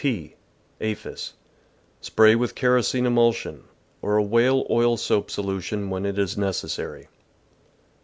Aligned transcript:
Pea.— 0.01 0.33
Aphis.— 0.91 1.33
Spray 2.07 2.33
with 2.33 2.55
kerosene 2.55 3.05
emulsion, 3.05 3.65
or 4.01 4.17
a 4.17 4.23
whale 4.23 4.65
oil 4.67 4.97
soap 4.97 5.29
solution, 5.29 5.91
when 5.91 6.07
it 6.07 6.17
is 6.17 6.35
necessary. 6.35 7.07